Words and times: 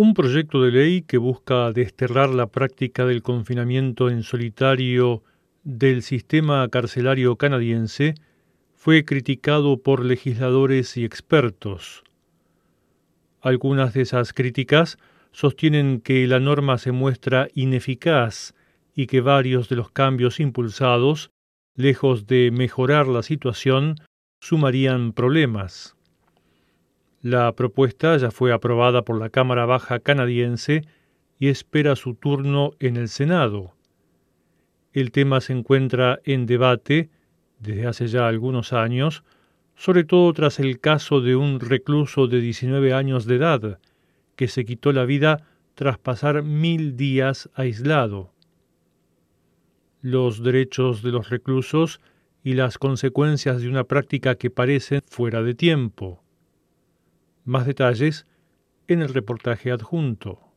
Un 0.00 0.14
proyecto 0.14 0.62
de 0.62 0.70
ley 0.70 1.02
que 1.02 1.18
busca 1.18 1.72
desterrar 1.72 2.30
la 2.30 2.46
práctica 2.46 3.04
del 3.04 3.20
confinamiento 3.20 4.10
en 4.10 4.22
solitario 4.22 5.24
del 5.64 6.04
sistema 6.04 6.68
carcelario 6.68 7.34
canadiense 7.34 8.14
fue 8.76 9.04
criticado 9.04 9.82
por 9.82 10.04
legisladores 10.04 10.96
y 10.96 11.04
expertos. 11.04 12.04
Algunas 13.40 13.92
de 13.92 14.02
esas 14.02 14.32
críticas 14.32 14.98
sostienen 15.32 16.00
que 16.00 16.28
la 16.28 16.38
norma 16.38 16.78
se 16.78 16.92
muestra 16.92 17.48
ineficaz 17.54 18.54
y 18.94 19.08
que 19.08 19.20
varios 19.20 19.68
de 19.68 19.74
los 19.74 19.90
cambios 19.90 20.38
impulsados, 20.38 21.32
lejos 21.74 22.28
de 22.28 22.52
mejorar 22.52 23.08
la 23.08 23.24
situación, 23.24 23.96
sumarían 24.40 25.12
problemas. 25.12 25.97
La 27.22 27.52
propuesta 27.52 28.16
ya 28.16 28.30
fue 28.30 28.52
aprobada 28.52 29.02
por 29.02 29.18
la 29.18 29.28
Cámara 29.28 29.66
Baja 29.66 29.98
canadiense 29.98 30.82
y 31.40 31.48
espera 31.48 31.96
su 31.96 32.14
turno 32.14 32.72
en 32.78 32.96
el 32.96 33.08
Senado. 33.08 33.74
El 34.92 35.10
tema 35.10 35.40
se 35.40 35.52
encuentra 35.52 36.20
en 36.24 36.46
debate 36.46 37.10
desde 37.58 37.86
hace 37.88 38.06
ya 38.06 38.28
algunos 38.28 38.72
años, 38.72 39.24
sobre 39.74 40.04
todo 40.04 40.32
tras 40.32 40.60
el 40.60 40.78
caso 40.78 41.20
de 41.20 41.34
un 41.34 41.58
recluso 41.58 42.28
de 42.28 42.40
19 42.40 42.92
años 42.92 43.26
de 43.26 43.36
edad 43.36 43.80
que 44.36 44.46
se 44.46 44.64
quitó 44.64 44.92
la 44.92 45.04
vida 45.04 45.44
tras 45.74 45.98
pasar 45.98 46.44
mil 46.44 46.96
días 46.96 47.50
aislado. 47.54 48.32
Los 50.02 50.44
derechos 50.44 51.02
de 51.02 51.10
los 51.10 51.30
reclusos 51.30 52.00
y 52.44 52.54
las 52.54 52.78
consecuencias 52.78 53.60
de 53.60 53.68
una 53.68 53.82
práctica 53.82 54.36
que 54.36 54.50
parece 54.50 55.02
fuera 55.08 55.42
de 55.42 55.54
tiempo. 55.54 56.22
Más 57.48 57.64
detalles 57.64 58.26
en 58.88 59.00
el 59.00 59.08
reportaje 59.08 59.72
adjunto. 59.72 60.47